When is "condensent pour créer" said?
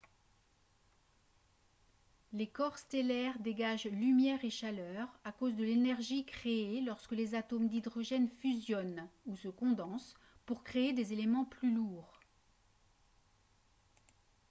9.49-10.93